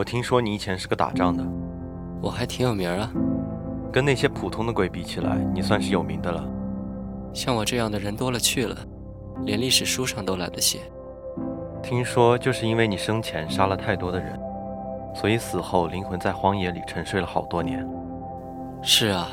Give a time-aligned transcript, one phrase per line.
[0.00, 1.44] 我听说你以前是个打仗的，
[2.22, 3.12] 我还挺有名啊。
[3.92, 6.42] 跟那些普通的鬼比起来，你算是有名的了。
[7.34, 8.74] 像我这样的人多了去了，
[9.44, 10.78] 连历史书上都懒得写。
[11.82, 14.40] 听说就是因为你生前杀了太多的人，
[15.14, 17.86] 所以死后灵魂在荒野里沉睡了好多年。
[18.82, 19.28] 是啊，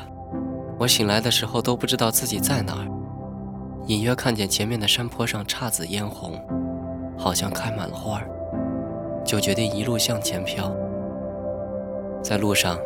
[0.78, 2.86] 我醒来的时候都不知道自己在哪儿，
[3.86, 6.38] 隐约看见前面的山坡上姹紫嫣红，
[7.16, 8.28] 好像开满了花儿。
[9.28, 10.74] 就决定一路向前飘。
[12.22, 12.78] 在路上，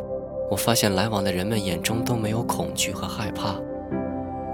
[0.51, 3.55] 我发现来往的人们眼中都没有恐惧和害怕，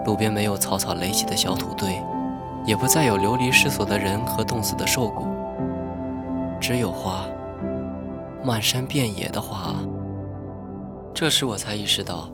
[0.05, 1.99] 路边没有草草垒起的小土堆，
[2.67, 5.25] 也不再有流离失所的人和冻死的兽骨，
[6.61, 7.25] 只有花，
[8.45, 9.75] 漫山遍野的花。
[11.15, 12.29] 这时我才意识到，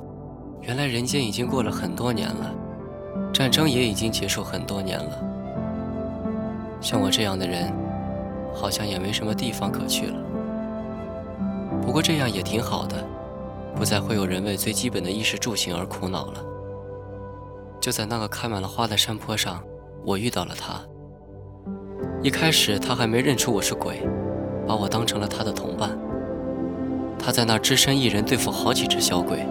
[0.63, 2.53] 原来人间已经过了很多年了，
[3.33, 5.17] 战争也已经结束很多年了。
[6.81, 7.84] 像我这样的人。
[8.55, 10.17] 好像也没什么地方可去了。
[11.83, 12.97] 不过这样也挺好的，
[13.75, 16.43] 不再会有人为最基本的衣食住行而苦恼了。
[17.81, 19.63] 就在那个开满了花的山坡上，
[20.05, 20.81] 我遇到了他。
[22.23, 24.01] 一开始他还没认出我是鬼，
[24.67, 25.91] 把我当成了他的同伴。
[27.19, 29.47] 他在那只身一人对付好几只小鬼。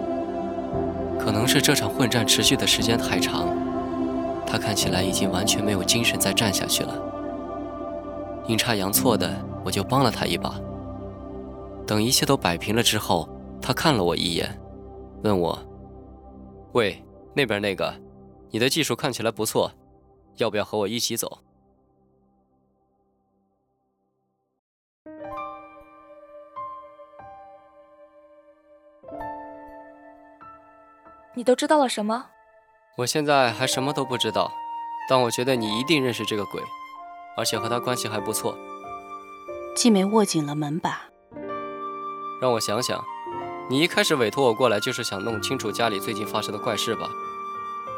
[1.16, 3.48] 可能是这场混战持续的时间太长，
[4.44, 7.13] 他看起来已经完全没有精神再战下去了。
[8.46, 10.60] 阴差阳错的，我就帮了他一把。
[11.86, 13.28] 等一切都摆平了之后，
[13.60, 14.60] 他看了我一眼，
[15.22, 15.58] 问我
[16.72, 17.02] ：“喂，
[17.34, 17.94] 那边那个，
[18.50, 19.72] 你的技术看起来不错，
[20.36, 21.38] 要不要和我一起走？”
[31.36, 32.26] 你都知道了什么？
[32.98, 34.52] 我现在还什么都不知道，
[35.08, 36.62] 但我觉得你一定认识这个鬼。
[37.36, 38.56] 而且和他关系还不错。
[39.74, 41.02] 季梅握紧了门把。
[42.40, 43.02] 让我想想，
[43.68, 47.08] 你一开始委托我过来，就是想弄清楚家里最近发生的怪事吧？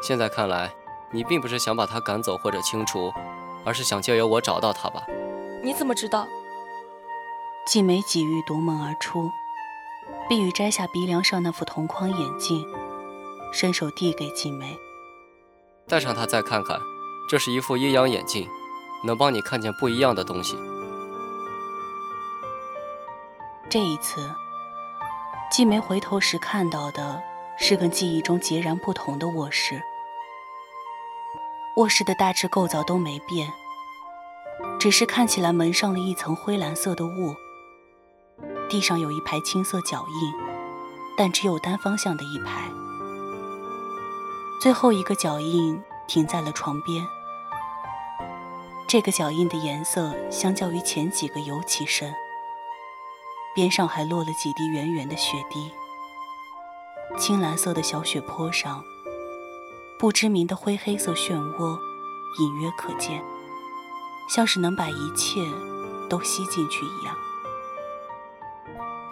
[0.01, 0.73] 现在看来，
[1.11, 3.11] 你并不是想把他赶走或者清除，
[3.65, 5.03] 而是想借由我找到他吧？
[5.63, 6.27] 你怎么知道？
[7.65, 9.29] 季梅几欲夺门而出，
[10.29, 12.65] 碧玉摘下鼻梁上那副同框眼镜，
[13.51, 14.77] 伸手递给季梅。
[15.87, 16.79] 戴上它再看看，
[17.29, 18.47] 这是一副阴阳眼镜。
[19.03, 20.57] 能帮你看见不一样的东西。
[23.69, 24.29] 这一次，
[25.51, 27.21] 季梅回头时看到的
[27.59, 29.81] 是跟记忆中截然不同的卧室。
[31.75, 33.51] 卧室的大致构造都没变，
[34.79, 37.35] 只是看起来门上了一层灰蓝色的雾。
[38.69, 40.33] 地上有一排青色脚印，
[41.17, 42.69] 但只有单方向的一排。
[44.61, 47.05] 最后一个脚印停在了床边。
[48.87, 52.13] 这个脚印的颜色相较于前几个尤其深，
[53.53, 55.69] 边上还落了几滴圆圆的血滴。
[57.19, 58.81] 青蓝色的小雪坡上，
[59.99, 61.77] 不知名的灰黑色漩涡
[62.39, 63.21] 隐约可见。
[64.29, 65.41] 像是能把一切
[66.09, 67.15] 都吸进去一样。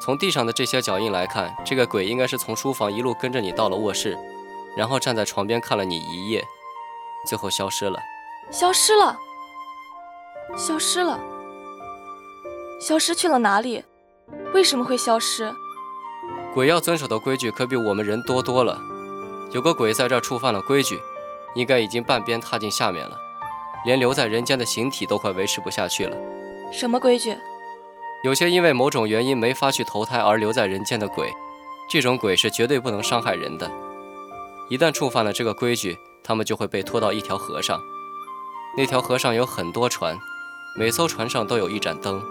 [0.02, 4.18] 从地上的这些脚印来看，这个鬼应该是从书房一路跟着你到了卧室，
[4.78, 6.46] 然后站在床边看了你一夜，
[7.28, 8.00] 最后消失了。
[8.52, 9.18] 消失了，
[10.56, 11.20] 消失了，
[12.80, 13.84] 消失去了哪里？
[14.54, 15.54] 为什么会消失？
[16.54, 18.80] 鬼要遵守的规矩可比我们人多多了。
[19.52, 21.00] 有个鬼在这儿触犯了规矩，
[21.56, 23.18] 应该已经半边踏进下面了，
[23.86, 26.18] 连留在人间的形体都快维持不下去了。
[26.72, 27.36] 什么规矩？
[28.24, 31.32] 有些因为某种原因没法去投胎而留在人间的鬼，
[31.90, 33.70] 这种鬼是绝对不能伤害人的。
[34.70, 37.80] 一旦触犯了这个规矩，他们就会被拖到一条河上。
[38.78, 40.18] 那条河上有很多船，
[40.78, 42.22] 每艘船上都有一盏灯，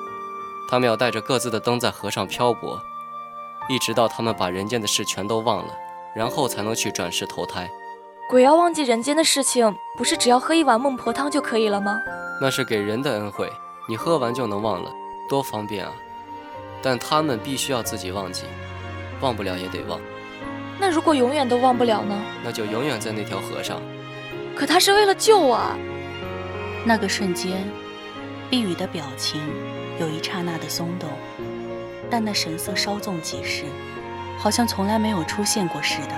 [0.68, 2.78] 他们要带着各自的灯在河上漂泊，
[3.70, 5.72] 一直到他们把人间的事全都忘了，
[6.14, 7.70] 然后才能去转世投胎。
[8.28, 11.98] 鬼要忘记人间的事情，不是只要喝一碗孟婆汤就可以了吗？
[12.38, 13.50] 那是给人的恩惠，
[13.88, 14.90] 你喝完就能忘了。
[15.26, 15.92] 多方便啊！
[16.82, 18.44] 但他们必须要自己忘记，
[19.22, 19.98] 忘不了也得忘。
[20.78, 22.14] 那如果永远都忘不了呢？
[22.44, 23.80] 那就永远在那条河上。
[24.54, 25.58] 可他是为了救我。
[26.84, 27.66] 那个瞬间，
[28.54, 29.40] 碧宇的表情
[29.98, 31.10] 有一刹那的松动，
[32.08, 33.64] 但那神色稍纵即逝，
[34.38, 36.14] 好像从来没有出现过似的。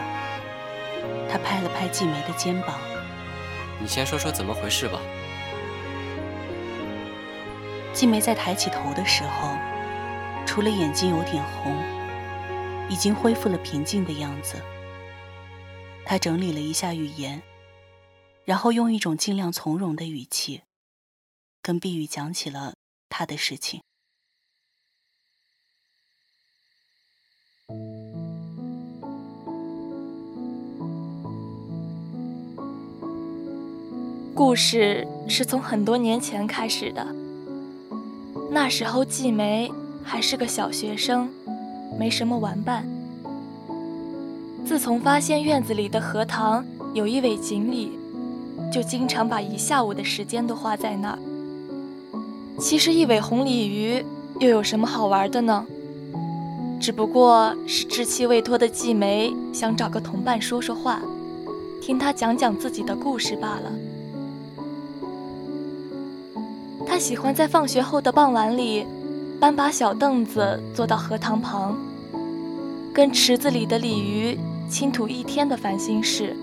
[1.31, 2.79] 他拍了拍季梅的肩膀
[3.81, 5.01] ：“你先说说怎么回事吧。”
[7.95, 9.57] 季梅在抬起头的时候，
[10.45, 11.75] 除了眼睛有点红，
[12.91, 14.61] 已经恢复了平静的样子。
[16.05, 17.43] 她整理了一下语言，
[18.45, 20.61] 然后用一种尽量从容的语气，
[21.67, 22.75] 跟碧玉讲起了
[23.09, 23.81] 他的事情。
[34.33, 37.05] 故事是从很多年前开始的。
[38.49, 39.69] 那时候，季梅
[40.05, 41.29] 还是个小学生，
[41.99, 42.87] 没什么玩伴。
[44.65, 46.65] 自从发现院子里的荷塘
[46.95, 47.99] 有一尾锦鲤，
[48.73, 51.19] 就经常把一下午的时间都花在那儿。
[52.59, 54.05] 其实，一尾红鲤鱼
[54.41, 55.67] 又有什么好玩的呢？
[56.81, 61.01] 只不过是稚气未脱的季梅想找个同伴说说话，
[61.83, 63.73] 听他讲讲自己的故事罢了。
[66.87, 68.87] 他喜欢在放学后的傍晚里，
[69.39, 71.77] 搬把小凳子坐到荷塘旁，
[72.93, 74.39] 跟池子里的鲤鱼
[74.69, 76.35] 倾吐一天的烦心事。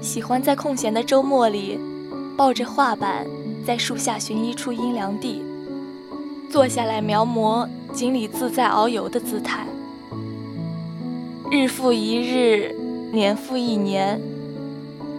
[0.00, 1.78] 喜欢在空闲的周末里，
[2.36, 3.26] 抱着画板
[3.66, 5.42] 在树下寻一处阴凉地，
[6.50, 9.66] 坐下来描摹锦鲤自在遨游的姿态。
[11.50, 12.74] 日复一日，
[13.12, 14.20] 年复一年，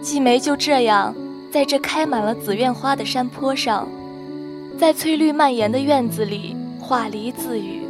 [0.00, 1.14] 季梅就这样。
[1.50, 3.88] 在这开满了紫苑花的山坡上，
[4.78, 7.80] 在翠绿蔓延的院子里画梨自语，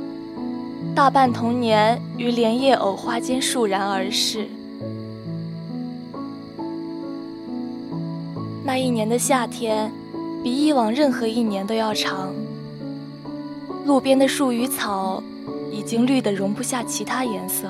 [0.95, 4.47] 大半童年于莲叶藕花间倏然而逝。
[8.65, 9.91] 那一年的夏天，
[10.47, 12.33] 比以往任何一年都要长。
[13.85, 15.21] 路边的树与草
[15.73, 17.67] 已经绿得容不下其他颜色，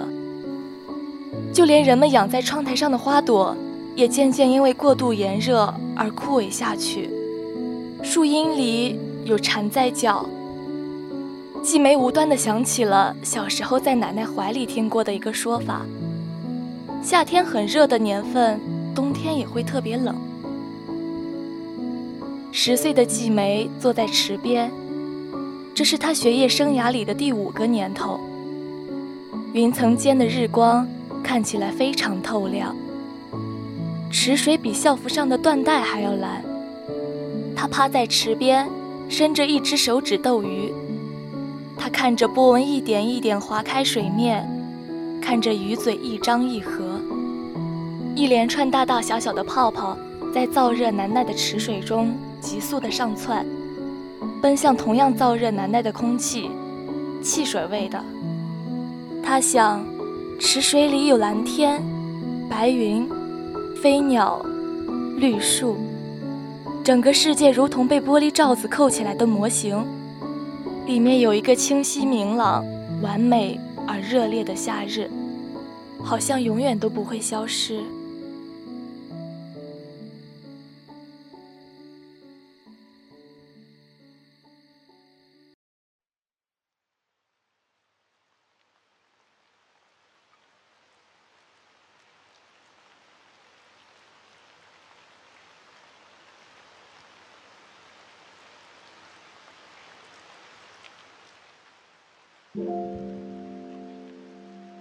[1.55, 3.56] 就连人们养在窗台上的花朵。
[3.94, 7.09] 也渐渐因为过度炎热而枯萎下去。
[8.02, 10.28] 树荫里有蝉在叫。
[11.62, 15.80] 季梅无端地想起了小时候在奶奶怀里听过的一个说法：
[17.02, 18.61] 夏天很热的年份，
[18.95, 20.14] 冬天也会特别冷。
[22.59, 24.73] 十岁的季梅坐在池边，
[25.75, 28.19] 这是她学业生涯里的第五个年头。
[29.53, 30.89] 云层间的日光
[31.23, 32.75] 看起来非常透亮。
[34.11, 36.43] 池水比校服上的缎带还要蓝。
[37.55, 38.67] 他趴在池边，
[39.07, 40.73] 伸着一只手指逗鱼。
[41.77, 44.49] 他看着波纹一点一点划开水面，
[45.21, 46.99] 看着鱼嘴一张一合，
[48.15, 49.95] 一连串大大小小的泡泡
[50.33, 53.45] 在燥热难耐的池水中急速的上窜，
[54.40, 56.50] 奔向同样燥热难耐的空气，
[57.23, 58.02] 汽水味的。
[59.23, 59.85] 他想，
[60.38, 61.83] 池水里有蓝天，
[62.49, 63.09] 白云。
[63.83, 64.45] 飞鸟，
[65.19, 65.76] 绿树，
[66.83, 69.85] 整个世界如同被玻璃罩子扣起来的模型，
[70.87, 72.64] 里面有一个清晰明朗、
[73.02, 75.09] 完美而热烈的夏日，
[76.02, 77.81] 好像永远都不会消失。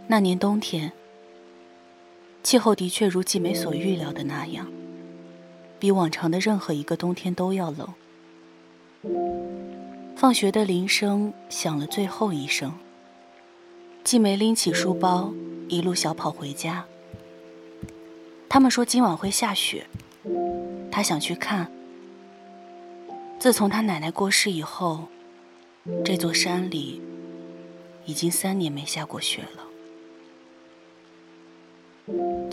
[0.07, 0.91] 那年冬天，
[2.43, 4.71] 气候的确如季梅所预料的那样，
[5.79, 7.91] 比往常的任何一个冬天都要冷。
[10.15, 12.71] 放学的铃声响了最后一声，
[14.03, 15.33] 季梅拎起书包，
[15.67, 16.85] 一路小跑回家。
[18.47, 19.87] 他们说今晚会下雪，
[20.91, 21.71] 她想去看。
[23.39, 25.07] 自从她奶奶过世以后，
[26.03, 27.01] 这座山里
[28.05, 29.64] 已经三年没下过雪了。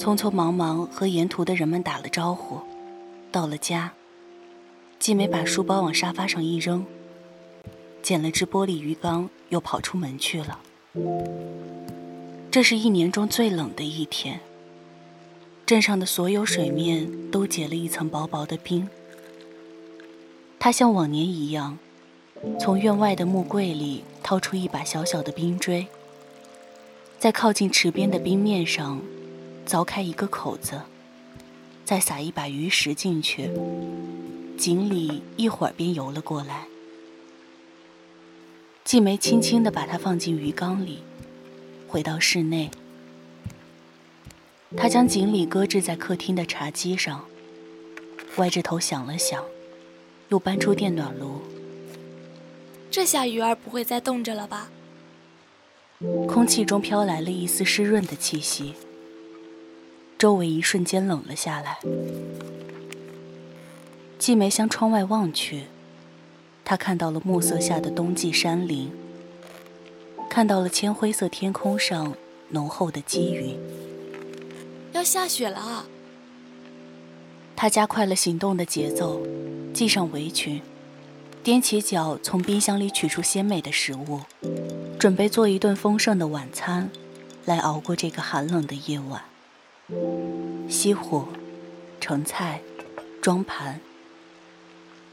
[0.02, 2.58] 匆匆忙忙和沿途的人们打了招呼，
[3.30, 3.92] 到了家，
[4.98, 6.84] 季梅把书包往沙发上一扔，
[8.02, 10.58] 捡了只玻璃鱼缸，又跑出门去了。
[12.50, 14.40] 这是一年中最冷的一天，
[15.64, 18.88] 镇上的所有水面都结了一层薄薄的冰。
[20.58, 21.78] 她像往年一样，
[22.58, 25.86] 从院外的木柜里掏出一把小小的冰锥，
[27.20, 29.00] 在靠近池边的冰面上。
[29.66, 30.82] 凿开一个口子，
[31.84, 33.50] 再撒一把鱼食进去，
[34.58, 36.66] 锦鲤一会儿便游了过来。
[38.84, 40.98] 季梅轻轻地把它放进鱼缸里，
[41.88, 42.70] 回到室内。
[44.76, 47.24] 她将锦鲤搁置在客厅的茶几上，
[48.36, 49.44] 歪着头想了想，
[50.28, 51.40] 又搬出电暖炉。
[52.90, 54.70] 这下鱼儿不会再冻着了吧？
[56.26, 58.74] 空气中飘来了一丝湿润的气息。
[60.22, 61.80] 周围一瞬间冷了下来。
[64.20, 65.64] 季梅向窗外望去，
[66.64, 68.92] 她看到了暮色下的冬季山林，
[70.30, 72.14] 看到了铅灰色天空上
[72.50, 73.58] 浓厚的积云。
[74.92, 75.86] 要下雪了啊！
[77.56, 79.20] 她加快了行动的节奏，
[79.74, 80.62] 系上围裙，
[81.42, 84.20] 踮起脚从冰箱里取出鲜美的食物，
[85.00, 86.92] 准备做一顿丰盛的晚餐，
[87.44, 89.20] 来熬过这个寒冷的夜晚。
[90.68, 91.28] 熄火，
[92.00, 92.60] 盛菜，
[93.20, 93.80] 装盘。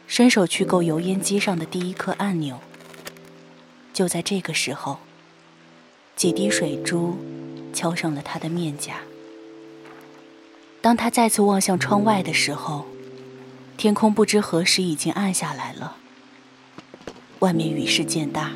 [0.08, 2.60] 伸手去够油烟机上的第一颗按钮。
[3.94, 4.98] 就在这个时候，
[6.16, 7.18] 几滴水珠
[7.74, 9.02] 敲上了他的面颊。
[10.82, 12.86] 当他再次望向窗外的时候，
[13.78, 15.98] 天空不知何时已经暗下来了。
[17.40, 18.52] 外面雨势渐大，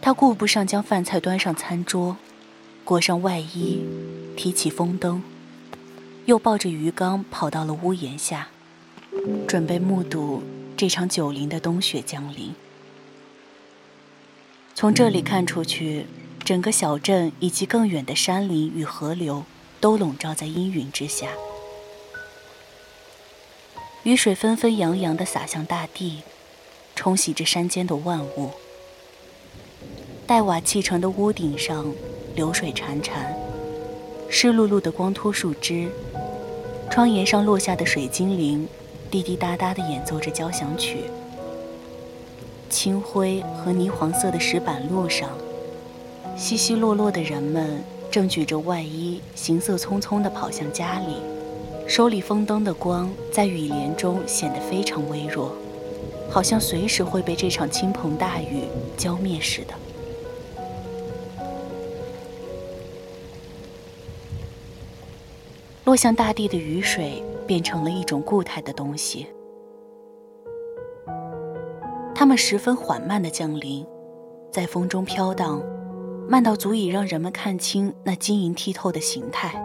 [0.00, 2.16] 他顾不上将饭菜端上餐桌，
[2.84, 3.82] 裹上外衣。
[4.36, 5.22] 提起风灯，
[6.26, 8.48] 又抱着鱼缸跑到了屋檐下，
[9.46, 10.42] 准备目睹
[10.76, 12.54] 这场九零的冬雪降临。
[14.74, 16.06] 从这里看出去，
[16.42, 19.44] 整个小镇以及更远的山林与河流
[19.80, 21.28] 都笼罩在阴云之下，
[24.02, 26.22] 雨水纷纷扬扬地洒向大地，
[26.96, 28.50] 冲洗着山间的万物。
[30.26, 31.92] 黛瓦砌成的屋顶上，
[32.34, 33.51] 流水潺潺。
[34.34, 35.90] 湿漉漉的光秃树枝，
[36.88, 38.66] 窗沿上落下的水精灵，
[39.10, 41.00] 滴滴答答地演奏着交响曲。
[42.70, 45.28] 青灰和泥黄色的石板路上，
[46.34, 51.16] 稀稀落落的人们正举着外衣，行色匆匆地跑向家里，
[51.86, 55.52] 手里风灯的光在雨帘中显得非常微弱，
[56.30, 58.62] 好像随时会被这场倾盆大雨
[58.96, 59.74] 浇灭似的。
[65.84, 69.26] 落向大地的雨水变成了一种固态的东西，
[72.14, 73.84] 它们十分缓慢地降临，
[74.52, 75.60] 在风中飘荡，
[76.28, 79.60] 慢到足以让人们看清那晶莹剔透的形态，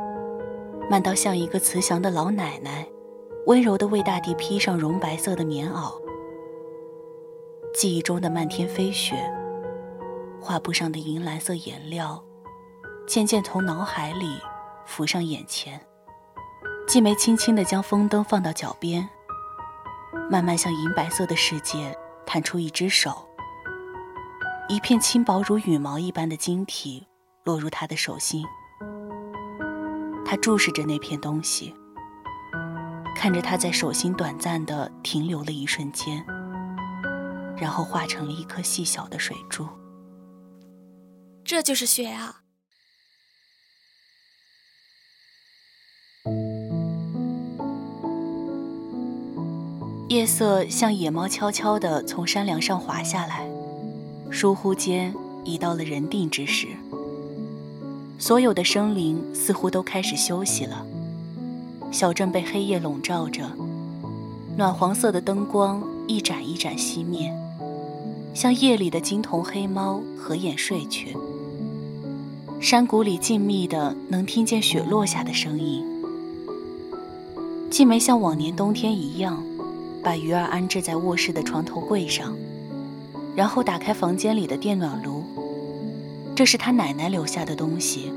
[0.89, 2.87] 慢到像一个慈祥的老奶奶，
[3.45, 5.93] 温柔地为大地披上绒白色的棉袄。
[7.75, 9.15] 记忆中的漫天飞雪，
[10.41, 12.23] 画布上的银蓝色颜料，
[13.05, 14.39] 渐渐从脑海里
[14.83, 15.79] 浮上眼前。
[16.87, 19.07] 季梅轻轻地将风灯放到脚边，
[20.31, 21.93] 慢慢向银白色的世界
[22.25, 23.27] 探出一只手，
[24.69, 27.05] 一片轻薄如羽毛一般的晶体
[27.43, 28.45] 落入他的手心。
[30.25, 31.75] 他注视着那片东西，
[33.13, 36.25] 看着它在手心短暂地停留了一瞬间，
[37.57, 39.67] 然后化成了一颗细小的水珠。
[41.43, 42.43] 这就是雪啊！
[50.09, 53.45] 夜色像野猫悄悄地从山梁上滑下来，
[54.31, 56.67] 疏忽间已到了人定之时。
[58.17, 60.85] 所有的生灵似乎都开始休息了，
[61.91, 63.51] 小镇被黑夜笼罩着，
[64.55, 67.29] 暖黄色的灯光一盏一盏熄灭，
[68.33, 71.17] 像夜里的金瞳黑猫合眼睡去。
[72.61, 75.85] 山谷里静谧的，能听见雪落下的声音。
[77.69, 79.43] 既没像往年冬天一样，
[80.07, 82.33] 把鱼儿安置在卧室的床头柜上，
[83.35, 85.21] 然后打开房间里的电暖炉。
[86.33, 88.13] 这是她奶奶留下的东西，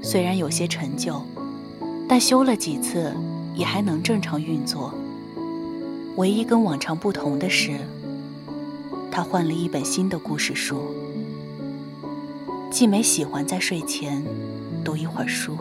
[0.00, 1.20] 虽然有些陈旧，
[2.08, 3.12] 但修了几次
[3.56, 4.94] 也还能正常运作。
[6.14, 7.80] 唯一跟往常不同的是。
[9.10, 10.94] 他换了一本新的故事书。
[12.70, 14.22] 季梅喜欢在睡前
[14.84, 15.58] 读一会儿书。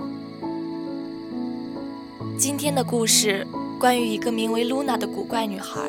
[2.37, 3.47] 今天的故事
[3.79, 5.87] 关于一个名为露娜的古怪女孩，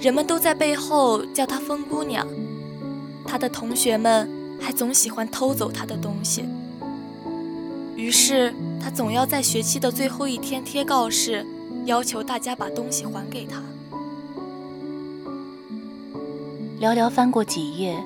[0.00, 2.26] 人们都在背后叫她疯姑娘。
[3.26, 4.30] 她的同学们
[4.60, 6.44] 还总喜欢偷走她的东西，
[7.96, 11.44] 于是她总要在学期的最后一天贴告示，
[11.84, 13.60] 要求大家把东西还给她。
[16.80, 17.98] 寥寥翻过几页，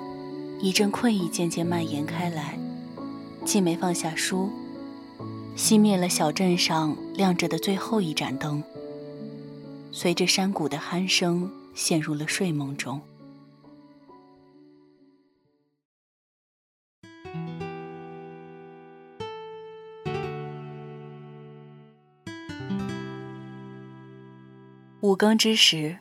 [0.59, 2.59] 一阵困意渐渐蔓延开来。
[3.45, 4.49] 季梅放下书，
[5.56, 8.62] 熄灭了小镇上亮着的最后一盏灯，
[9.92, 13.00] 随着山谷的鼾声，陷入了睡梦中。
[25.00, 25.99] 五更之时，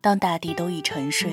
[0.00, 1.32] 当大地都已沉睡。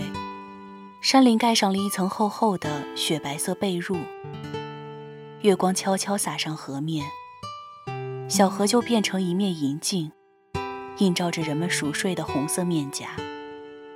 [1.02, 3.98] 山林盖上了一层厚厚的雪白色被褥，
[5.42, 7.06] 月光悄悄洒上河面，
[8.28, 10.12] 小河就变成一面银镜，
[10.98, 13.10] 映照着人们熟睡的红色面颊。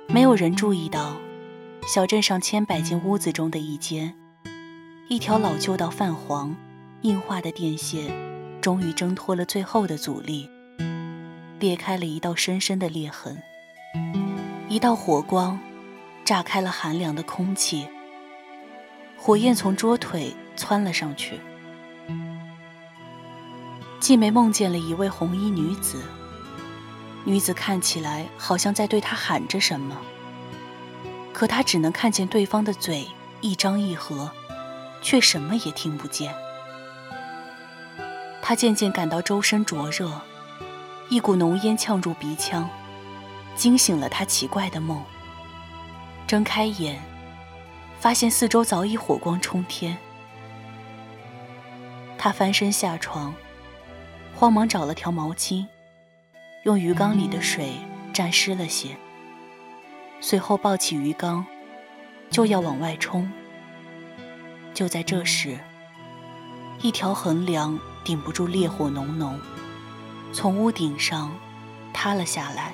[0.08, 1.16] 没有人注意到，
[1.86, 4.14] 小镇上千百间屋子中的一间，
[5.08, 6.54] 一条老旧到泛黄、
[7.02, 8.10] 硬化的电线，
[8.60, 10.48] 终于挣脱了最后的阻力，
[11.58, 13.42] 裂开了一道深深的裂痕，
[14.68, 15.58] 一道火光。
[16.22, 17.88] 炸开了寒凉的空气，
[19.16, 21.40] 火焰从桌腿窜了上去。
[24.10, 26.02] 季梅梦见了一位红衣女子，
[27.22, 29.96] 女子看起来好像在对她喊着什么，
[31.32, 33.06] 可她只能看见对方的嘴
[33.40, 34.28] 一张一合，
[35.00, 36.34] 却什么也听不见。
[38.42, 40.10] 她渐渐感到周身灼热，
[41.08, 42.68] 一股浓烟呛入鼻腔，
[43.54, 45.00] 惊醒了她奇怪的梦。
[46.26, 47.00] 睁开眼，
[48.00, 49.96] 发现四周早已火光冲天。
[52.18, 53.32] 她翻身下床，
[54.40, 55.66] 慌忙找了条毛巾，
[56.62, 57.74] 用鱼缸里的水
[58.10, 58.96] 沾湿了些。
[60.18, 61.44] 随后抱起鱼缸，
[62.30, 63.30] 就要往外冲。
[64.72, 65.58] 就在这时，
[66.80, 69.38] 一条横梁顶不住烈火浓浓，
[70.32, 71.30] 从屋顶上
[71.92, 72.72] 塌了下来，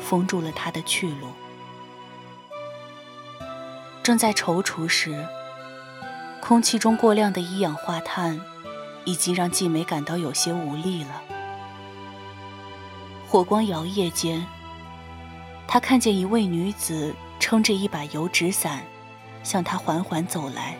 [0.00, 1.28] 封住了他的去路。
[4.02, 5.28] 正在踌躇时，
[6.40, 8.40] 空气中过量的一氧化碳
[9.04, 11.22] 已经让季梅感到有些无力了。
[13.28, 14.44] 火光摇曳间，
[15.66, 18.82] 她看见一位女子撑着一把油纸伞，
[19.42, 20.76] 向她缓缓走来。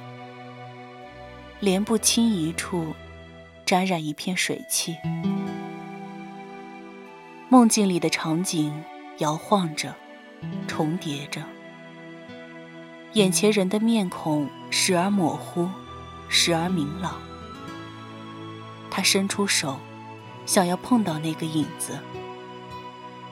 [1.60, 2.94] 帘布轻移处，
[3.64, 4.96] 沾染一片水汽。
[7.48, 8.72] 梦境里的场景
[9.18, 9.94] 摇晃着，
[10.66, 11.42] 重叠着。
[13.12, 15.68] 眼前人的面孔时而模糊，
[16.28, 17.20] 时而明朗。
[18.94, 19.78] 他伸出手，
[20.44, 21.98] 想要碰到那个影子。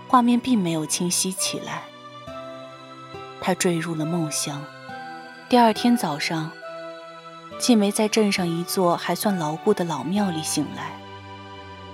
[0.08, 1.82] 画面并没有清晰起来。
[3.42, 4.64] 他坠入了梦乡。
[5.50, 6.50] 第二天早上，
[7.58, 10.92] 季梅在镇上一座还算牢固的老庙里醒来，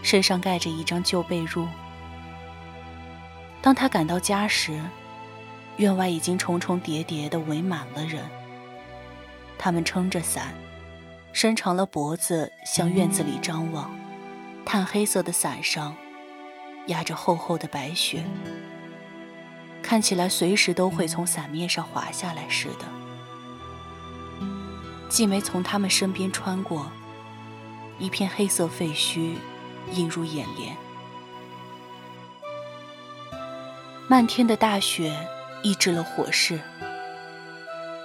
[0.00, 1.66] 身上盖着一张旧被褥。
[3.61, 4.81] 当他赶到家时，
[5.79, 8.22] 院外已经重重叠叠地围满了人，
[9.59, 10.55] 他们撑着伞，
[11.37, 13.94] 伸长了脖子向院子里张望。
[14.64, 15.94] 炭黑色的伞上
[16.87, 18.25] 压着厚厚的白雪，
[19.83, 22.87] 看起来随时都会从伞面上滑下来似的。
[25.11, 26.90] 季梅从他们身边穿过，
[27.99, 29.35] 一片黑色废墟
[29.92, 30.75] 映入眼帘，
[34.09, 35.14] 漫天的大雪。
[35.62, 36.61] 抑制了火势，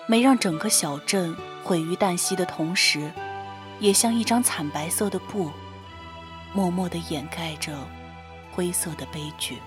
[0.07, 3.11] 没让整个小镇毁于旦夕的同时，
[3.79, 5.49] 也像一张惨白色的布，
[6.53, 7.77] 默默地掩盖着
[8.51, 9.57] 灰色的悲剧。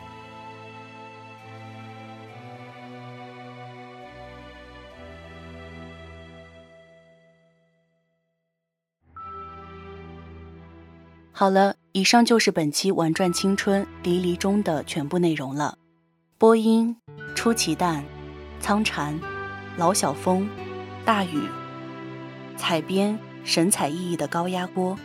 [11.33, 15.76] 好了，以上就是本期《玩转青春离离》中的全部内容了。
[16.38, 16.96] 播音。
[17.35, 18.04] 出奇蛋，
[18.61, 19.18] 苍蝉、
[19.76, 20.48] 老小风、
[21.04, 21.42] 大雨、
[22.57, 24.99] 采编神采奕奕的高压锅、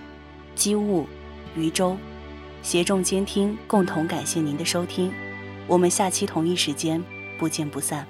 [0.55, 1.07] 机务、
[1.55, 1.97] 渔舟，
[2.61, 5.11] 协众监听，共同感谢您的收听。
[5.67, 7.03] 我们下期同一时间
[7.37, 8.07] 不见不散。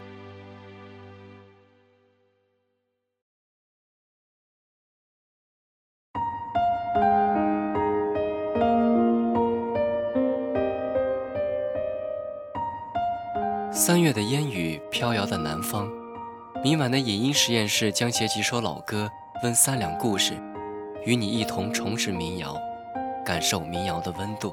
[13.71, 15.89] 三月的烟雨飘摇的南方，
[16.63, 19.10] 明晚的影音实验室将写几首老歌，
[19.41, 20.34] 温三两故事，
[21.06, 22.58] 与你一同重拾民谣，
[23.25, 24.52] 感受民谣的温度。